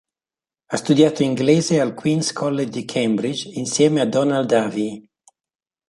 [0.65, 5.07] Ha studiato inglese al Queens’ College di Cambridge, insieme a Donald Davie.